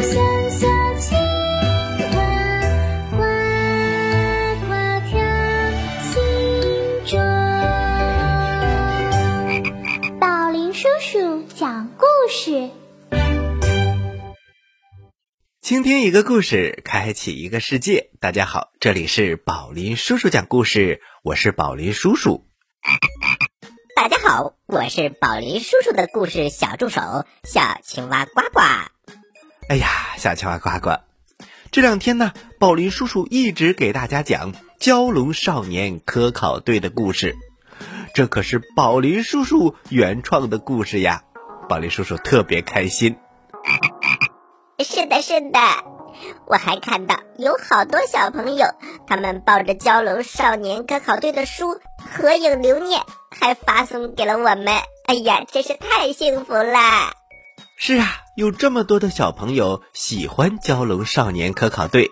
[0.00, 0.18] 小
[0.98, 1.16] 青
[2.12, 2.16] 蛙
[3.10, 3.16] 呱
[4.66, 4.68] 呱
[5.06, 5.18] 跳，
[10.20, 12.68] 宝林叔叔讲故事。
[15.62, 18.10] 倾听一个故事，开启一个世界。
[18.20, 22.46] 大家好，这里是宝林叔叔讲故事，我是宝林叔叔。
[23.96, 27.00] 大家好，我是宝林叔叔的故事小助手
[27.44, 28.60] 小青蛙呱呱。
[29.68, 31.00] 哎呀，小青蛙呱呱，
[31.72, 37.34] 这两天呢，宝林叔叔一直给大家讲蛟龙少年科考队的故事，
[38.14, 41.24] 这可是宝林叔叔原创的故事呀，
[41.68, 43.16] 宝林叔叔特别开心。
[44.78, 45.58] 是的，是的，
[46.46, 48.66] 我还看到有好多小朋友，
[49.08, 54.68] 他们抱着蛟龙少年科考队的书合影留念，还发送给了我们。
[55.06, 57.12] 哎呀，真是太幸福啦！
[57.76, 62.10] 是啊，有这么多的小朋友喜欢蛟龙少年科考队，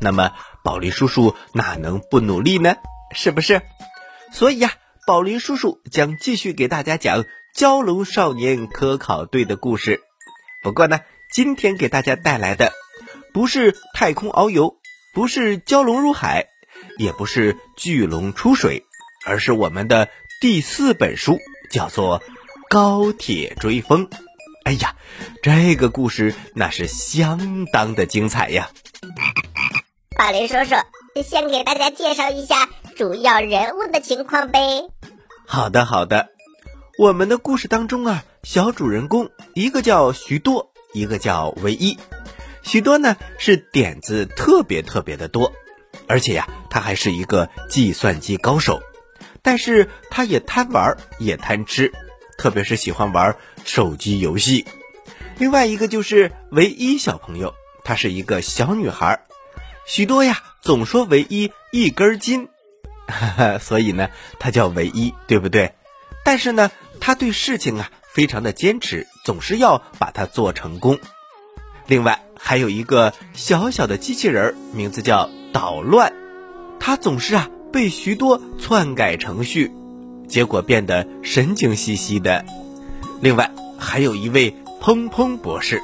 [0.00, 0.32] 那么
[0.62, 2.76] 宝林叔叔哪能不努力呢？
[3.14, 3.62] 是不是？
[4.32, 4.72] 所以呀，
[5.06, 7.24] 宝林叔叔将继续给大家讲
[7.56, 10.02] 蛟龙少年科考队的故事。
[10.62, 11.00] 不过呢。
[11.30, 12.72] 今天给大家带来的，
[13.34, 14.78] 不是太空遨游，
[15.12, 16.46] 不是蛟龙入海，
[16.96, 18.86] 也不是巨龙出水，
[19.26, 20.08] 而是我们的
[20.40, 21.38] 第四本书，
[21.70, 22.20] 叫做
[22.70, 24.08] 《高铁追风》。
[24.68, 24.96] 哎呀，
[25.42, 28.68] 这个故事那是相当的精彩呀！
[30.14, 30.74] 宝林叔叔，
[31.22, 34.60] 先给大家介绍一下主要人物的情况呗。
[35.46, 36.28] 好的，好的。
[36.98, 40.70] 我们的故事当中啊，小主人公一个叫徐多。
[40.92, 41.98] 一个叫唯一，
[42.62, 45.54] 许多呢是点子特别特别的多，
[46.06, 48.82] 而且呀，他还是一个计算机高手，
[49.40, 51.92] 但是他也贪玩也贪吃，
[52.36, 53.36] 特别是喜欢玩
[53.68, 54.64] 手机游戏。
[55.36, 59.20] 另外一个就是唯一小朋友，她是一个小女孩，
[59.86, 62.48] 许多呀总说唯一一根筋，
[63.06, 64.08] 哈哈，所以呢，
[64.38, 65.74] 她叫唯一，对不对？
[66.24, 67.90] 但是呢，她对事情啊。
[68.10, 70.98] 非常的坚持，总是要把它做成功。
[71.86, 76.12] 另外还有一个小小的机器人，名字叫捣乱，
[76.80, 79.70] 他总是啊被许多篡改程序，
[80.26, 82.44] 结果变得神经兮兮的。
[83.20, 85.82] 另外还有一位砰砰博士，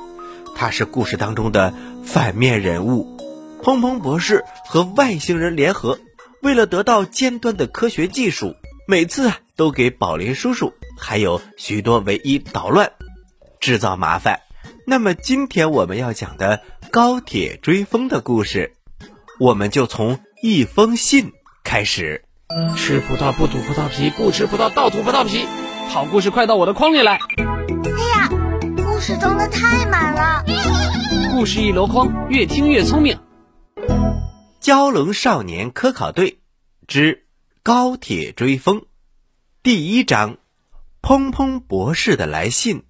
[0.55, 1.75] 他是故事当中的
[2.05, 3.17] 反面人物。
[3.63, 5.99] 砰砰博士和外星人联合，
[6.43, 8.55] 为了得到尖端的科学技术，
[8.87, 10.75] 每次都给宝林叔叔。
[10.97, 12.93] 还有许多唯一捣乱，
[13.59, 14.41] 制造麻烦。
[14.87, 18.75] 那么今天我们要讲的高铁追风的故事，
[19.41, 21.33] 我们就从一封信
[21.65, 22.25] 开始。
[22.77, 25.47] 吃葡萄不吐葡萄皮，不吃葡萄倒吐葡萄皮。
[25.89, 27.19] 好故事快到我的筐里来。
[27.39, 28.29] 哎呀，
[28.85, 30.45] 故事装的太满了。
[31.31, 33.19] 故事一箩筐，越听越聪明。
[34.61, 36.41] 蛟龙少年科考队
[36.87, 37.27] 之
[37.63, 38.83] 高铁追风，
[39.63, 40.39] 第一章。
[41.03, 42.85] 砰砰博士的来信。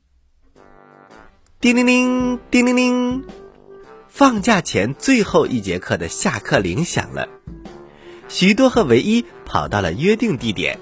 [1.60, 3.24] 叮铃铃，叮铃铃，
[4.06, 7.28] 放假前最后一节课的下课铃响了。
[8.28, 10.78] 许多和唯一跑到了约定地点，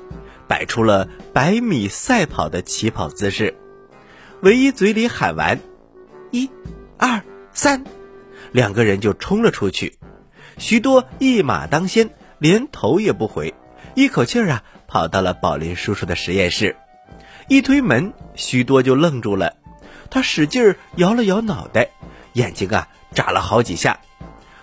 [0.53, 3.57] 摆出了百米赛跑的起跑姿势。
[4.43, 5.59] 唯一嘴里喊完
[6.31, 6.51] “一、
[6.99, 7.22] 二、
[7.54, 7.83] 三”，
[8.53, 9.97] 两个人就冲了出去。
[10.59, 13.54] 许多一马当先，连头也不回，
[13.95, 16.77] 一口气儿啊跑到了宝林叔叔的实验室。
[17.48, 19.57] 一推门，许多就愣住了。
[20.10, 21.89] 他使劲摇了摇脑袋，
[22.34, 24.01] 眼睛啊眨了好几下。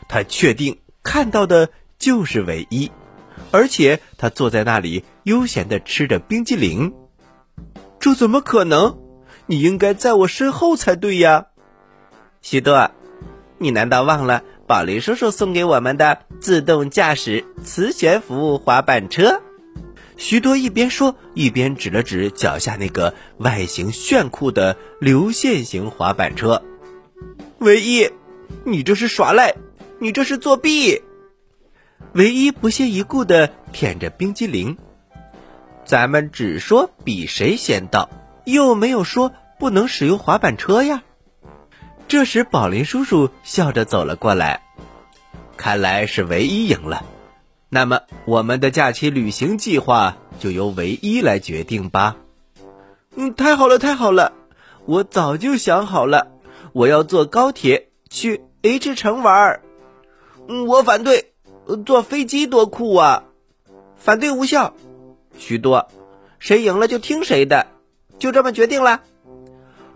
[0.07, 2.91] 他确定看到的就是唯一，
[3.51, 6.93] 而且他坐在那里悠闲地吃着冰激凌。
[7.99, 8.97] 这怎么可能？
[9.45, 11.47] 你应该在我身后才对呀，
[12.41, 12.91] 许多。
[13.57, 19.41] 你难道忘了宝林叔叔送给我们的自动驾驶磁悬浮滑板车？
[20.15, 26.61] 许多一边说一边指了指脚下那个外形炫酷的流线型滑板车。
[27.57, 28.09] 唯一，
[28.65, 29.55] 你这是耍赖，
[29.99, 31.01] 你这是作弊！
[32.13, 34.77] 唯一不屑一顾的舔着冰激凌。
[35.85, 38.09] 咱们只说比谁先到，
[38.45, 41.03] 又没有说不能使用滑板车呀。
[42.07, 44.61] 这时，宝林叔叔笑着走了过来，
[45.57, 47.05] 看来是唯一赢了。
[47.69, 52.15] 那么，我们的假期旅行计划就由唯一来决定吧。
[53.15, 54.33] 嗯，太好了，太好了！
[54.85, 56.31] 我早就想好了，
[56.73, 59.61] 我要坐高铁去 H 城玩儿。
[60.47, 61.28] 嗯，我反对，
[61.77, 63.23] 坐飞机多酷啊！
[63.95, 64.73] 反对无效。
[65.37, 65.87] 许多，
[66.39, 67.67] 谁赢了就听谁的，
[68.17, 69.01] 就这么决定了。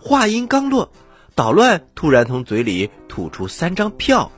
[0.00, 0.90] 话音刚落，
[1.34, 4.30] 捣乱突然从嘴里吐出三张票，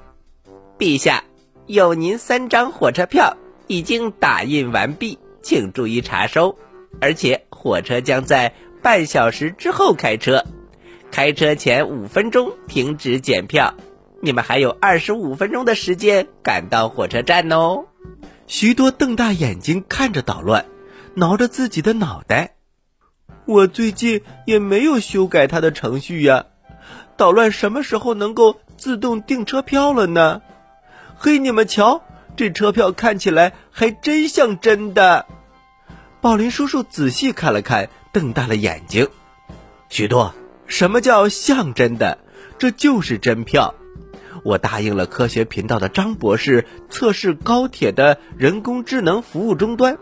[0.78, 1.24] 陛下。
[1.66, 3.36] 有您三张火车票
[3.66, 6.56] 已经打印完毕，请注意查收。
[7.00, 10.44] 而且火车将在半小时之后开车，
[11.10, 13.74] 开车前五分钟停止检票。
[14.26, 17.84] 你们还有二十五分钟的时间赶到火车站哦。
[18.48, 20.66] 徐多瞪大眼睛看着捣乱，
[21.14, 22.56] 挠着自己的脑袋。
[23.44, 26.46] 我最近也没有修改它的程序呀。
[27.16, 30.42] 捣乱什么时候能够自动订车票了呢？
[31.16, 32.02] 嘿，你们瞧，
[32.36, 35.26] 这车票看起来还真像真的。
[36.20, 39.08] 宝林叔叔仔细看了看，瞪大了眼睛。
[39.88, 40.34] 许多，
[40.66, 42.18] 什么叫像真的？
[42.58, 43.72] 这就是真票。
[44.42, 49.98] 我答应了科学频道的张博士测试高铁的人工智能服务终端，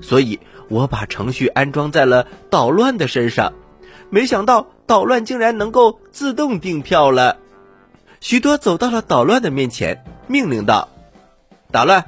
[0.00, 3.52] 所以我把程序安装在了捣乱的身上。
[4.10, 7.38] 没想到捣乱竟然能够自动订票了。
[8.20, 10.88] 许多走到了捣乱的面前，命令道
[11.72, 12.04] ：“捣乱，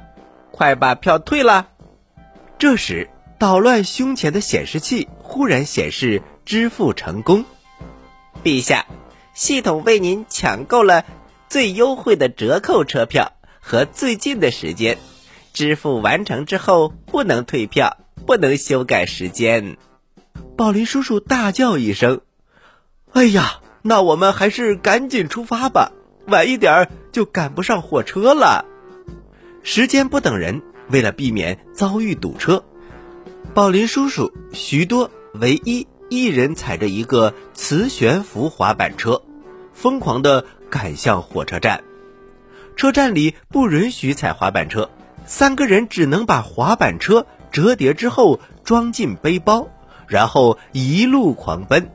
[0.51, 1.67] 快把票退了。”
[2.57, 7.43] 这时，捣乱胸前的显示器忽然显示支付成功。
[8.43, 8.85] 陛下，
[9.33, 11.03] 系统为您抢购了
[11.49, 14.97] 最优惠的折扣车票和最近的时间，
[15.53, 19.77] 支付完成之后不能退票，不能修改时间。
[20.57, 22.21] 宝林叔叔大叫一声
[23.13, 25.91] ：“哎呀，那我们还是赶紧出发吧，
[26.27, 28.65] 晚一点儿就赶不上火车了。”
[29.63, 32.63] 时间不等人，为了避免遭遇堵车，
[33.53, 39.23] 宝林叔叔徐多唯一一人踩着一个磁悬浮滑板车，
[39.73, 40.45] 疯狂的
[40.75, 41.85] 赶向火车站。
[42.75, 44.89] 车站里不允许踩滑板车，
[45.25, 49.69] 三个人只能把滑板车折叠之后装进背包。
[50.05, 51.89] 然后一路狂奔，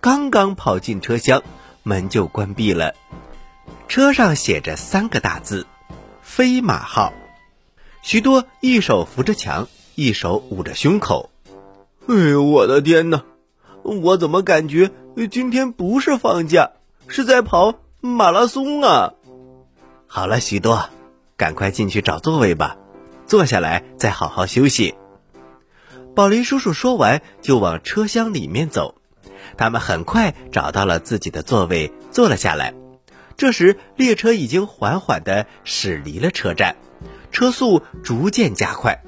[0.00, 1.42] 刚刚跑进车厢，
[1.82, 2.94] 门就关闭了。
[3.88, 5.66] 车上写着三个大字
[6.22, 7.12] ：“飞马号。”
[8.00, 9.66] 许多一手扶着墙，
[9.96, 11.30] 一手捂着胸口。
[12.06, 13.24] 哎呦，我的天哪！
[13.82, 14.92] 我怎么感觉
[15.30, 16.70] 今天不是放假，
[17.08, 17.74] 是在跑
[18.06, 19.14] 马拉松啊？
[20.06, 20.90] 好了，许多，
[21.38, 22.76] 赶快进去找座位吧，
[23.26, 24.94] 坐下来再好好休息。
[26.14, 28.96] 宝林叔叔说完，就往车厢里面走。
[29.56, 32.74] 他们很快找到了自己的座位，坐了下来。
[33.38, 36.76] 这时，列车已经缓缓地驶离了车站，
[37.32, 39.02] 车速逐渐加快。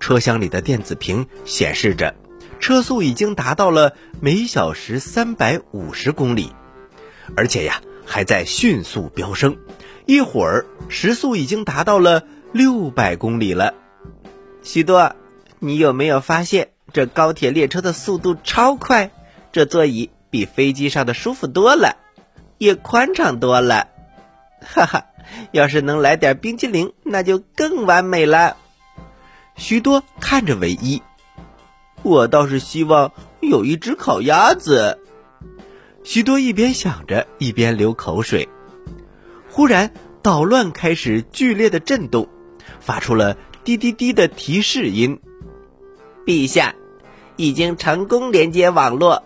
[0.00, 2.16] 车厢里的电子屏显示着，
[2.58, 6.52] 车速已经达到了每小时三百五十公里，
[7.36, 7.80] 而且呀，
[8.10, 9.56] 还在迅速飙升。
[10.04, 13.74] 一会儿，时速已经达到了六百公里了。
[14.62, 15.14] 许多。
[15.62, 19.10] 你有没有发现，这高铁列车的速度超快？
[19.52, 21.98] 这座椅比飞机上的舒服多了，
[22.56, 23.88] 也宽敞多了。
[24.62, 25.04] 哈哈，
[25.52, 28.56] 要是能来点冰激凌，那就更完美了。
[29.54, 31.02] 许多看着唯一，
[32.02, 34.98] 我倒是希望有一只烤鸭子。
[36.02, 38.48] 许多一边想着，一边流口水。
[39.48, 39.92] 忽然，
[40.22, 42.28] 捣乱开始剧烈的震动，
[42.80, 45.20] 发出了滴滴滴的提示音。
[46.24, 46.74] 陛下，
[47.36, 49.22] 已经成功连接网络。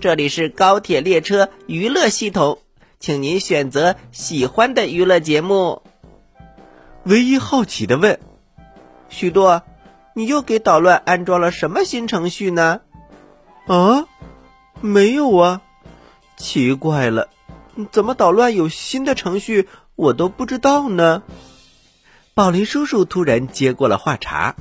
[0.00, 2.58] 这里是高铁列车娱乐系统，
[2.98, 5.82] 请您选择喜欢的娱乐节目。
[7.04, 8.18] 唯一好奇的问
[9.08, 9.62] ：“许多，
[10.14, 12.80] 你又给捣乱安装了什么新程序呢？”
[13.66, 14.06] 啊，
[14.80, 15.62] 没有啊，
[16.36, 17.28] 奇怪了，
[17.90, 21.22] 怎么捣乱有新的程序我都不知道呢？
[22.34, 24.54] 宝林叔叔突然接过了话茬。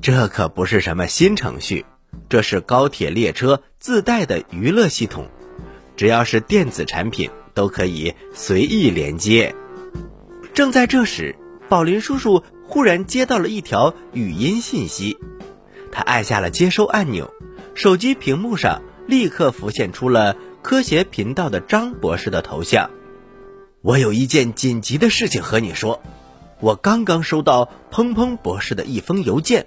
[0.00, 1.86] 这可不是什么新程序，
[2.28, 5.28] 这是高铁列车自带的娱乐系统，
[5.96, 9.54] 只要是电子产品都可以随意连接。
[10.52, 11.36] 正在这时，
[11.68, 15.16] 宝林叔叔忽然接到了一条语音信息，
[15.92, 17.32] 他按下了接收按钮，
[17.74, 22.90] 手机屏幕上立刻浮现出了科学频道的张博士的头像。
[23.82, 26.00] 我有一件紧急的事情和你说，
[26.60, 29.66] 我刚刚收到砰砰博士的一封邮件。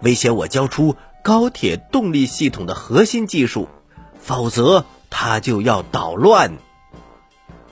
[0.00, 3.68] 威胁我交出高铁动力系统的核心技术，
[4.18, 6.56] 否则他就要捣乱。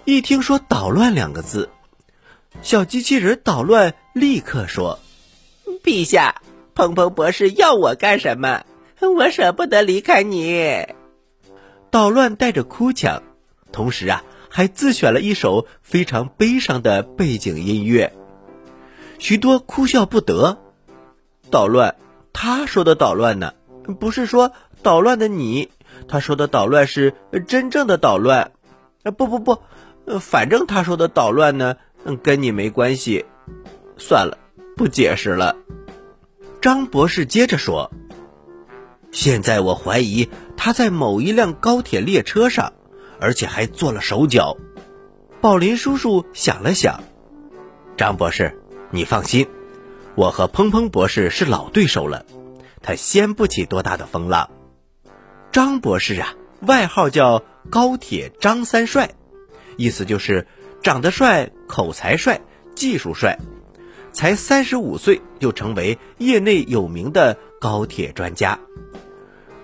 [0.04, 1.70] 一听说“捣乱”两个字，
[2.60, 4.98] 小机器人捣乱立刻说
[5.82, 6.42] ：“陛下，
[6.75, 8.64] 砰砰博士要我干什么？
[9.00, 10.87] 我舍不得离开你。”
[11.90, 13.23] 捣乱带着哭腔，
[13.73, 18.12] 同时啊，还自选了一首非常悲伤的背景音乐。
[19.18, 20.59] 许多哭笑不得，
[21.50, 21.97] 捣乱。
[22.33, 23.54] 他说的捣乱呢，
[23.99, 24.52] 不是说
[24.83, 25.71] 捣乱的你，
[26.07, 27.14] 他说的捣乱是
[27.49, 28.52] 真正的捣乱。
[29.16, 29.59] 不不不，
[30.21, 33.25] 反正他说的捣乱呢，嗯跟你没关系。
[33.97, 34.38] 算了，
[34.76, 35.57] 不解释了。
[36.61, 37.90] 张博士接着说
[39.10, 42.72] ：“现在我怀疑他在某一辆高铁列车上，
[43.20, 44.56] 而且还做了手脚。
[45.40, 47.02] 宝林叔叔想了想，
[47.96, 48.60] 张博士，
[48.90, 49.46] 你放心，
[50.14, 52.26] 我和砰砰博士是老对手了，
[52.82, 54.50] 他掀不起多大的风浪。
[55.52, 59.10] 张博士啊，外号叫高铁张三帅，
[59.76, 60.46] 意思就是
[60.82, 62.40] 长得帅、口才帅、
[62.74, 63.38] 技术帅，
[64.12, 68.58] 才三十五岁就成为业内有名的高铁专家。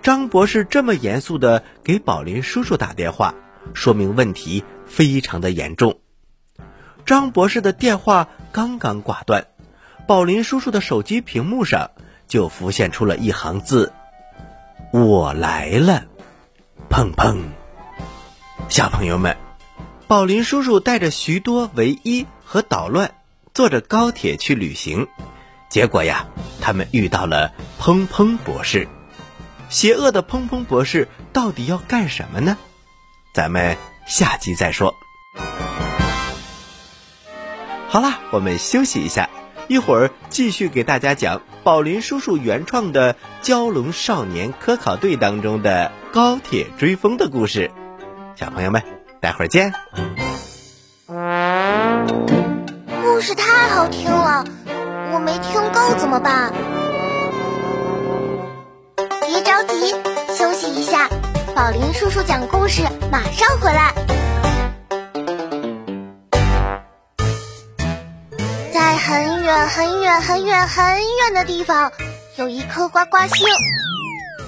[0.04, 3.34] 张博士这么严肃的给宝林叔叔打电话，
[3.72, 4.62] 说明问题。
[4.86, 5.98] 非常的严重。
[7.06, 9.46] 张博士的电话刚刚挂断，
[10.06, 11.90] 宝林叔叔的手机屏幕上
[12.28, 13.94] 就浮现出了一行字
[14.92, 16.04] ：“我来了。”
[16.90, 17.38] 砰砰！
[18.68, 19.38] 小朋友们，
[20.06, 23.14] 宝林叔叔带着徐多、唯一和捣乱，
[23.54, 25.08] 坐着高铁去旅行。
[25.70, 26.26] 结果呀，
[26.60, 28.86] 他们遇到了砰砰博士。
[29.68, 32.56] 邪恶的砰砰博士到底要干什么呢？
[33.32, 33.76] 咱们。
[34.06, 34.94] 下集再说。
[37.88, 39.30] 好啦，我们休息一下，
[39.66, 47.70] 一会儿继续给大家讲宝林叔叔原创的《蛟龙少年科考队》当中的高铁追风的故事。
[48.36, 48.82] 小朋友们，
[49.22, 49.72] 待会儿见。
[51.06, 51.14] 故
[53.22, 54.44] 事太好听了，
[55.14, 56.52] 我没听够怎么办？
[61.54, 62.82] 宝林叔叔讲故事，
[63.12, 63.94] 马上回来。
[68.72, 71.92] 在很远很远很远很远的地方，
[72.36, 73.46] 有一颗呱呱星。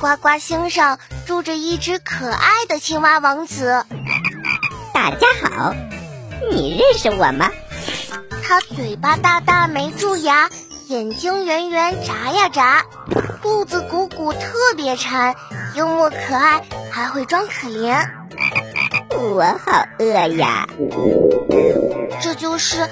[0.00, 3.86] 呱呱星上住着一只可爱的青蛙王子。
[4.92, 5.74] 大家好，
[6.50, 7.52] 你认识我吗？
[8.42, 10.50] 他嘴巴大大没蛀牙，
[10.88, 12.84] 眼睛圆圆眨呀眨，
[13.42, 15.36] 肚子鼓鼓特别馋，
[15.76, 16.62] 幽默可爱。
[16.90, 18.08] 还会装可怜，
[19.10, 20.66] 我好饿呀！
[22.22, 22.88] 这就是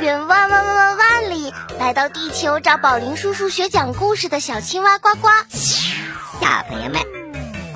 [0.00, 5.28] 远万万万万万里来到地球找宝林叔叔学讲故事的小青蛙呱呱。
[5.48, 7.00] 小朋友们，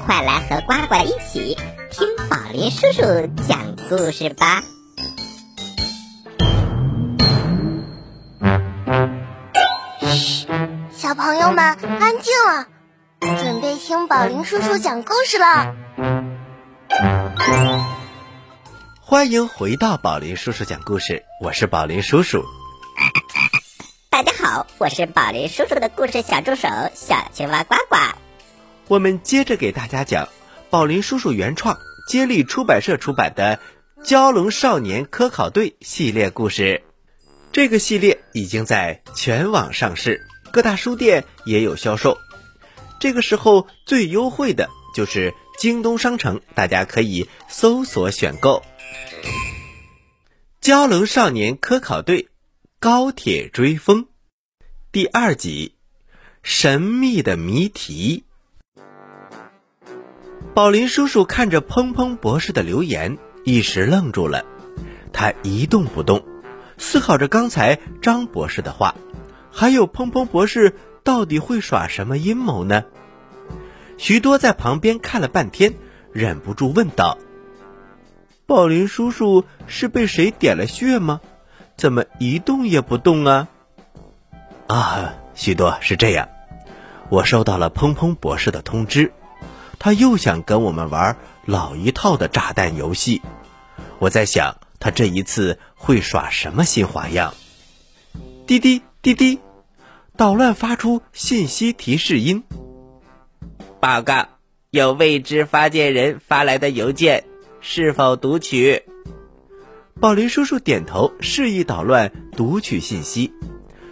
[0.05, 1.57] 快来和呱呱一起
[1.93, 3.03] 听宝林叔叔
[3.47, 4.65] 讲故事吧！
[10.01, 10.49] 嘘，
[10.91, 11.65] 小朋友们
[12.01, 12.67] 安静了。
[13.61, 15.75] 准备听宝林叔叔讲故事了。
[19.01, 22.45] 欢迎回到宝林叔叔讲故事，我是宝林叔叔。
[24.11, 27.97] 大家好，我是宝林叔叔的故事小助手小青蛙呱呱。
[28.87, 30.29] 我们接着给大家讲
[30.71, 31.77] 宝林叔叔原创、
[32.09, 33.59] 接力出版社出版的
[34.07, 36.85] 《蛟龙少年科考队》系列故事。
[37.51, 42.19] 这个系列已经在全网上市，各大书店也有销售。
[43.01, 48.65] 这个时候最优惠的就是京东商城，大家可以搜索选购
[50.67, 52.29] 《蛟龙少年科考队：
[52.81, 54.05] 高铁追风》
[54.91, 55.75] 第二集
[56.43, 58.25] 《神秘的谜题》。
[60.55, 64.45] 宝林叔叔看着砰砰博士的留言，一时愣住了，
[65.13, 66.25] 他一动不动，
[66.79, 68.97] 思考着刚才张博士的话，
[69.53, 70.75] 还有砰砰博士。
[71.09, 72.85] 到底会耍什么阴谋呢？
[73.97, 75.73] 许多在旁边看了半天，
[76.13, 77.17] 忍不住问道
[78.45, 81.23] ：“宝林叔叔是被谁点了穴吗？
[81.79, 83.49] 怎么一动也不动啊？”
[84.69, 86.29] 啊，许多是这样，
[87.09, 89.11] 我收到了砰砰博士的通知，
[89.79, 93.23] 他又想跟我们玩老一套的炸弹游戏。
[93.99, 97.33] 我在想，他这一次会耍什么新花样？
[98.47, 99.41] 滴滴滴滴。
[100.19, 102.43] 捣乱发出信息提示音。
[103.79, 104.27] 报告，
[104.73, 107.23] 有未知发件人发来的邮件，
[107.61, 108.83] 是否读取？
[110.01, 113.33] 宝林叔叔点头，示意捣乱读取信息。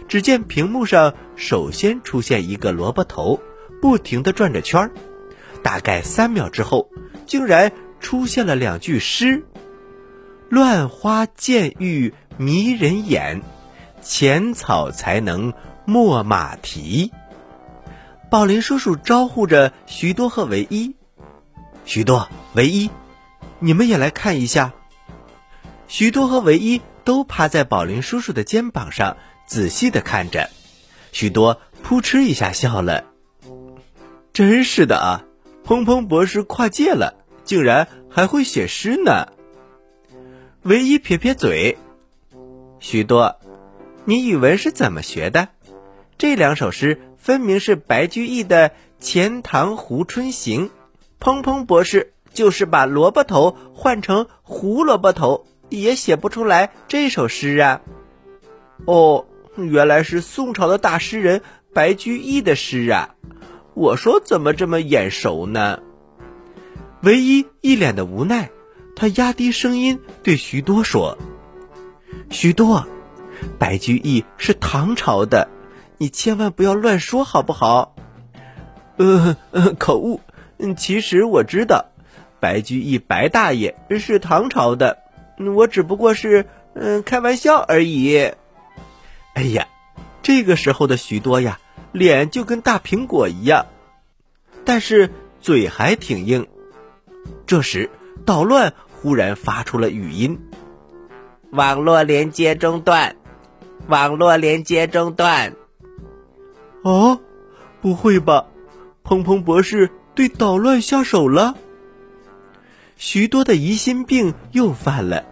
[0.09, 3.39] 只见屏幕上首先出现一个萝卜头，
[3.81, 4.91] 不停的转着圈儿。
[5.63, 6.89] 大概三秒之后，
[7.25, 9.45] 竟然出现了两句诗
[10.51, 13.41] ：“乱花渐欲迷人眼，
[14.01, 15.53] 浅草才能。”
[15.89, 17.13] 墨马蹄，
[18.29, 20.97] 宝林叔叔招呼着许多和唯一，
[21.85, 22.89] 许多、唯一，
[23.59, 24.73] 你们也来看一下。
[25.87, 29.15] 许多和唯一都趴在宝林叔叔的肩膀上，
[29.47, 30.49] 仔细的看着。
[31.13, 33.05] 许多扑哧一下笑了，
[34.33, 35.23] 真是的啊！
[35.65, 37.15] 砰砰博士跨界了，
[37.45, 39.29] 竟然还会写诗呢。
[40.63, 41.77] 唯一撇撇嘴，
[42.81, 43.39] 许多，
[44.03, 45.47] 你语文是怎么学的？
[46.17, 48.69] 这两首诗分明是白居易的
[48.99, 50.69] 《钱塘湖春行》，
[51.19, 57.81] 砰砰博士就是把萝卜头换成胡萝卜头，也写不出来这首诗啊。
[58.85, 59.25] 哦，
[59.57, 63.13] 原来是宋朝的大诗人白居易的诗啊！
[63.75, 65.79] 我说怎么这么眼熟呢？
[67.03, 68.49] 唯一一脸的无奈，
[68.95, 71.15] 他压低声音对徐多说
[72.31, 72.87] ：“徐多，
[73.59, 75.47] 白居易是唐朝的，
[75.97, 77.95] 你千万不要乱说，好不好？”
[78.97, 79.37] 呃，
[79.77, 80.21] 口误。
[80.57, 81.85] 嗯，其实我知道，
[82.39, 84.97] 白居易白大爷是唐朝的，
[85.55, 88.31] 我只不过是嗯开玩笑而已。
[89.33, 89.67] 哎呀，
[90.23, 91.59] 这个时候的许多呀，
[91.91, 93.67] 脸就跟大苹果一样，
[94.65, 95.11] 但是
[95.41, 96.47] 嘴还挺硬。
[97.45, 97.91] 这时，
[98.25, 100.39] 捣乱忽然发出了语音
[101.53, 103.15] ：“网络连接中断，
[103.87, 105.53] 网络连接中断。”
[106.87, 107.19] 哦，
[107.81, 108.45] 不会吧，
[109.03, 111.55] 砰砰博士对捣乱下手了？
[112.95, 115.25] 许多的疑心病又犯了。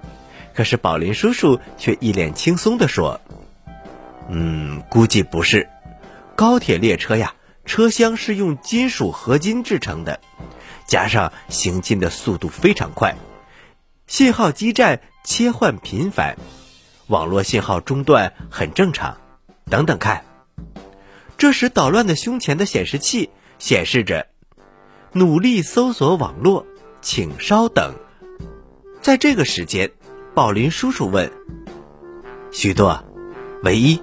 [0.53, 3.21] 可是宝林叔叔却一脸轻松的说。
[4.27, 5.69] 嗯，估计不是。
[6.35, 10.19] 高铁列车呀，车厢是用金属合金制成的，
[10.85, 13.15] 加上行进的速度非常快，
[14.07, 16.35] 信号基站切换频繁，
[17.07, 19.15] 网络信号中断很正常。
[19.69, 20.25] 等等看，
[21.37, 24.27] 这时捣乱的胸前的显示器显示着
[25.13, 26.65] “努力搜索网络，
[27.01, 27.95] 请稍等”。
[29.01, 29.91] 在这个时间，
[30.33, 31.31] 宝林叔叔问
[32.51, 33.03] ：“许多，
[33.63, 34.01] 唯一。”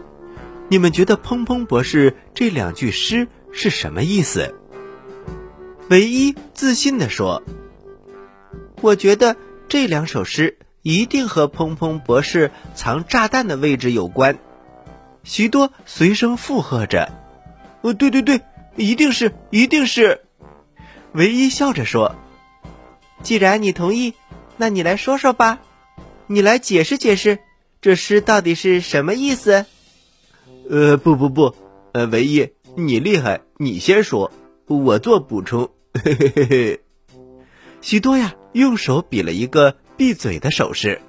[0.68, 4.54] 你们觉得“砰砰博士”这两句诗是什么意思？
[5.90, 7.42] 唯一自信的说
[8.80, 9.36] ：“我觉得
[9.68, 14.38] 这两首诗一定和砰砰博士藏炸弹的位置有关。”
[15.24, 17.12] 许多随声附和着
[17.82, 18.40] ：“哦，对对对，
[18.76, 20.22] 一定是，一定是。”
[21.12, 22.14] 唯一笑着说
[23.22, 24.14] ：“既然你同意，
[24.56, 25.60] 那你来说说吧，
[26.26, 27.40] 你来解释解释，
[27.80, 29.66] 这诗到底是什么意思？”
[30.70, 31.54] 呃，不不不，
[31.92, 34.32] 呃，唯一你厉害，你先说，
[34.66, 35.70] 我做补充。
[35.92, 36.80] 嘿嘿嘿嘿，
[37.82, 41.02] 许多呀，用手比了一个闭嘴的手势。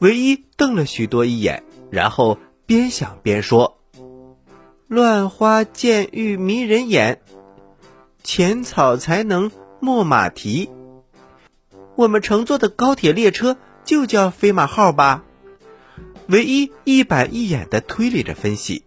[0.00, 3.77] 唯一瞪了许多一眼，然后边想边说
[4.88, 7.20] ：“乱花渐欲迷人眼，
[8.22, 10.70] 浅草才能没马蹄。
[11.94, 15.24] 我们乘坐的高铁列车就叫飞马号吧。”
[16.26, 18.82] 唯一一板一眼的推理着分析，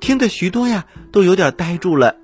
[0.00, 2.14] 听得许多呀都有点呆住了，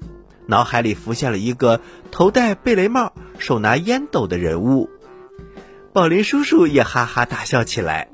[0.46, 1.80] 脑海里浮现了一个
[2.12, 4.90] 头戴贝雷帽、手拿烟斗的人物。
[5.92, 8.10] 宝林叔叔也哈哈大笑起来。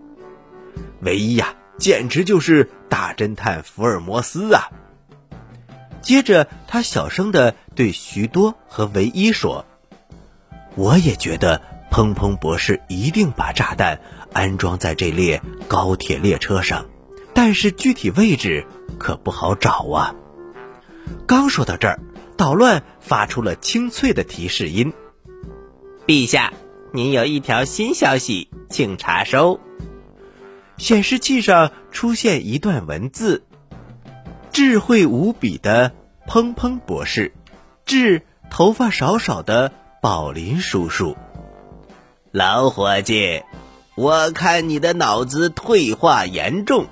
[1.03, 4.71] 唯一呀，简直就是大侦探福尔摩斯啊！
[6.05, 9.65] 接着，他小声的对徐多和唯一说
[10.77, 14.01] ：“我也觉得砰砰博士一定把炸弹。”
[14.35, 16.87] 安装在这列高铁列车上，
[17.35, 18.67] 但是具体位置
[18.99, 20.15] 可不好找啊。
[21.25, 22.01] 刚说到这儿，
[22.37, 24.93] 捣乱发出了清脆的提示音
[26.05, 26.53] ：“陛下，
[26.93, 29.61] 您有一条新消息，请查收。”
[30.79, 33.45] 显示器上出现一段文字
[34.55, 35.91] ：“智慧无比的
[36.29, 37.33] 砰砰博士，
[37.85, 41.17] 致头发少少的宝林叔叔，
[42.31, 43.43] 老伙计。”
[43.99, 46.87] 我看你的脑子退化严重，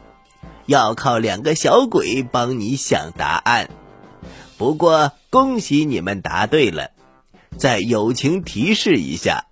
[0.66, 3.70] 要靠两个小鬼帮你想答案。
[4.59, 6.90] 不过恭喜你们答对了，
[7.57, 9.44] 再友情提示一下，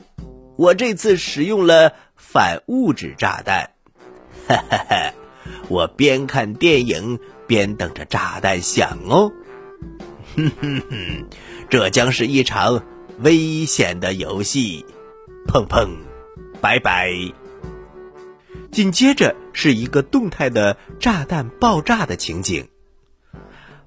[0.56, 3.70] 我这次使用了反物质炸弹。
[4.48, 5.12] 哈哈哈，
[5.68, 7.20] 我边看电影
[7.50, 9.32] 边等着炸弹响哦。
[10.36, 11.26] 哼哼哼，
[11.68, 12.84] 这将是一场
[13.18, 14.86] 危险的游戏。
[15.48, 15.96] 砰砰，
[16.60, 17.10] 拜拜。
[18.70, 22.68] 紧接着是一个动态的炸弹爆炸的情景。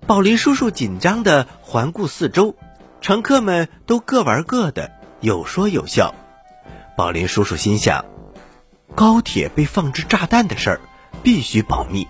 [0.05, 2.57] 宝林叔叔紧张的环顾四周，
[2.99, 6.13] 乘客们都各玩各的，有说有笑。
[6.97, 8.03] 宝林叔叔心想：
[8.93, 10.81] 高铁被放置炸弹的事儿
[11.23, 12.05] 必须保密，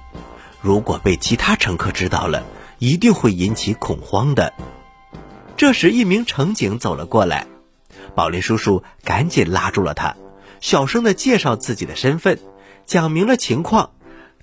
[0.63, 2.45] 如果被其他乘客知道了，
[2.79, 4.53] 一定会引起恐慌的。
[5.57, 7.47] 这时，一名乘警走了过来，
[8.15, 10.15] 宝林叔叔赶紧拉住了他，
[10.61, 12.39] 小声的介绍自己的身份。
[12.85, 13.91] 讲明了情况，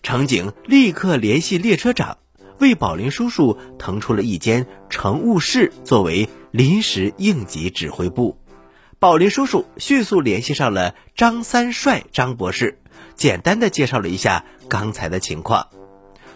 [0.02, 2.18] 乘警立刻联系列车长，
[2.58, 8.36] 为宝林叔叔腾出了一间乘务室作为临时应急指挥部。
[8.98, 12.78] 宝林叔叔迅速联系上了张三帅张博士，
[13.14, 15.68] 简单的介绍了一下刚才的情况。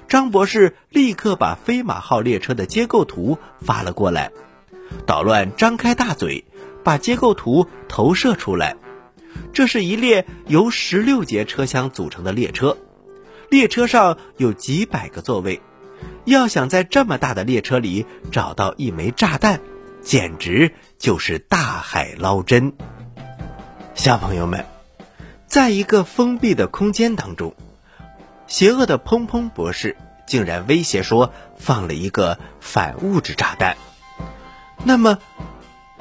[0.09, 4.31] 张博士立刻把飞马号列车的结构图发了过来。
[5.07, 6.45] 捣乱张开大嘴，
[6.85, 8.77] 把结构图投射出来。
[9.53, 12.77] 这是一列由十六节车厢组成的列车，
[13.51, 15.61] 列车上有几百个座位。
[16.25, 19.61] 要想在这么大的列车里找到一枚炸弹，
[20.01, 22.75] 简直就是大海捞针。
[23.95, 24.65] 小朋友们，
[25.47, 27.55] 在一个封闭的空间当中，
[28.47, 33.77] 邪恶的砰砰博士竟然威胁说放了一个反物质炸弹。
[34.85, 35.19] 那么，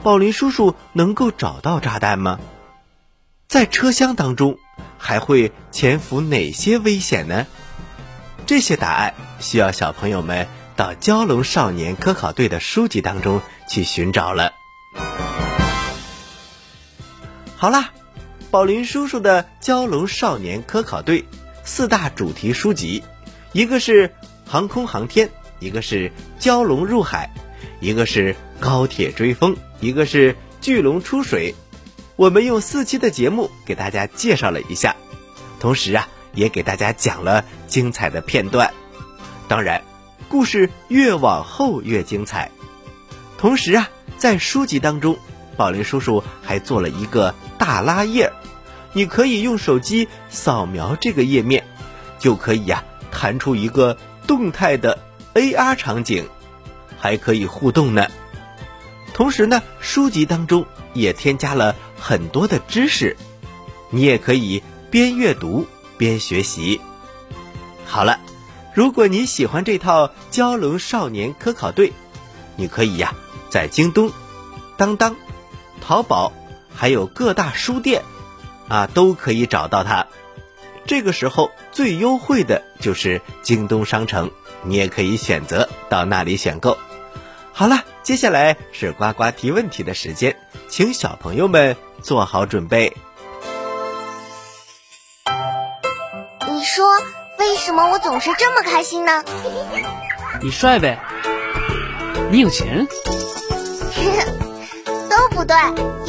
[0.04, 2.40] 宝林叔叔能够找到炸弹吗？
[3.48, 4.58] 在车厢当中
[4.98, 7.46] 还会潜伏哪些危险呢？
[8.46, 14.52] 这些答案需要小朋友们到蛟龙少年科考队的书籍当中去寻找了。
[17.56, 17.92] 好啦，
[18.52, 21.26] 宝林叔叔的蛟龙少年科考队
[21.64, 23.04] 四大主题书籍，
[23.52, 24.14] 一个是
[24.46, 27.30] 航空航天，一个是蛟龙入海，
[27.80, 31.56] 一个是高铁追风，一个是巨龙出水。
[32.16, 34.96] 我们用四期的节目给大家介绍了一下，
[35.60, 36.08] 同时啊。
[36.36, 38.74] 也给大家讲了精彩的片段，
[39.48, 39.84] 当然，
[40.30, 42.50] 故事越往后越精彩。
[43.38, 45.20] 同时啊，在书籍当中，
[45.58, 48.34] 宝林叔叔还做了一个大拉页，
[48.94, 51.66] 你可以用手机扫描这个页面，
[52.20, 55.00] 就可以呀弹出一个动态的
[55.34, 56.28] AR 场景，
[57.00, 58.08] 还可以互动呢。
[59.14, 63.18] 同时呢，书籍当中也添加了很多的知识，
[63.90, 65.68] 你也可以边阅读。
[65.96, 66.82] 边学习，
[67.86, 68.20] 好了，
[68.74, 71.94] 如果你喜欢这套蛟龙少年科考队，
[72.56, 73.14] 你可以呀，
[73.50, 74.12] 在京东、
[74.76, 75.16] 当当、
[75.80, 76.34] 淘宝，
[76.74, 78.04] 还有各大书店，
[78.68, 80.08] 啊，都可以找到它。
[80.86, 84.32] 这个时候最优惠的就是京东商城，
[84.64, 86.78] 你也可以选择到那里选购。
[87.54, 90.36] 好了，接下来是呱呱提问题的时间，
[90.68, 92.98] 请小朋友们做好准备。
[96.50, 96.86] 你说，
[97.38, 99.24] 为什么我总是这么开心呢？
[100.42, 101.00] 你帅呗，
[102.32, 102.88] 你有钱，
[105.10, 105.56] 都不对，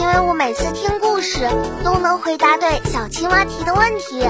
[0.04, 1.48] 因为我每次听故事
[1.82, 4.20] 都能回答对小青蛙提的问题。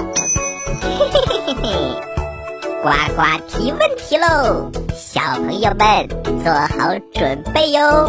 [2.80, 6.08] 呱呱提问题喽，小朋友们
[6.44, 8.08] 做好准备哟。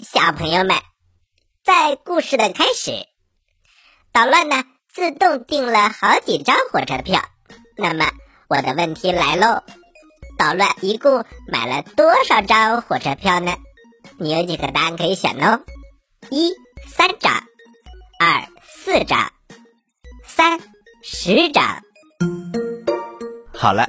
[0.02, 0.74] 小朋友们，
[1.62, 3.06] 在故事的开始。
[4.12, 7.20] 捣乱呢，自动订了好几张火车票。
[7.76, 8.06] 那么
[8.48, 9.62] 我的问题来喽，
[10.36, 13.54] 捣乱一共买了多少张火车票呢？
[14.18, 15.60] 你有几个答案可以选哦：
[16.30, 16.52] 一
[16.86, 17.32] 三张，
[18.18, 19.32] 二四张，
[20.24, 20.60] 三
[21.02, 21.82] 十张。
[23.52, 23.88] 好了，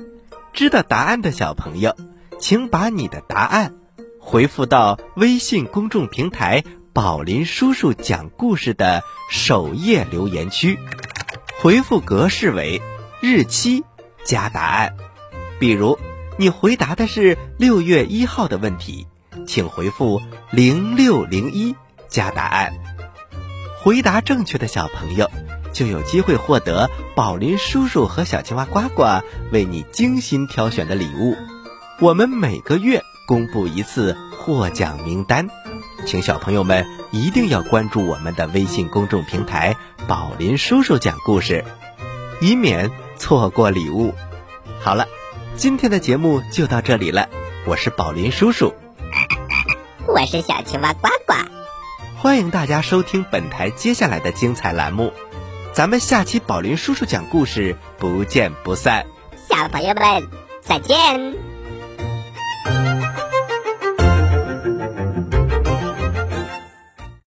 [0.53, 1.95] 知道答案的小朋友，
[2.39, 3.75] 请把你的答案
[4.19, 6.63] 回复到微信公众平台。
[6.93, 10.79] 宝林叔叔讲故事的首页留言区，
[11.59, 12.81] 回复格式为
[13.19, 13.83] 日期
[14.23, 14.95] 加答案。
[15.59, 15.99] 比如，
[16.37, 19.07] 你回答的是六月一号的问题，
[19.47, 20.21] 请回复
[20.51, 21.75] 零六零一
[22.09, 22.73] 加答案。
[23.81, 25.29] 回答正确的小朋友
[25.71, 29.21] 就有机会获得宝林叔叔和小青蛙呱呱
[29.51, 31.37] 为你精心挑选的礼物。
[32.01, 35.47] 我们每个月公布一次获奖名单。
[36.05, 41.63] 请小朋友们一定要关注我们的微信公众平台“宝林叔叔讲故事”，
[42.41, 44.13] 以免错过礼物。
[44.81, 45.07] 好了，
[45.57, 47.29] 今天的节目就到这里了。
[47.65, 48.73] 我是宝林叔叔，
[50.05, 51.33] 我是小青蛙呱呱。
[52.17, 55.13] 欢迎大家收听本台接下来的精彩栏目，
[55.71, 59.05] 咱们下期宝林叔叔讲故事不见不散。
[59.49, 60.27] 小朋友们
[60.61, 61.54] 再见。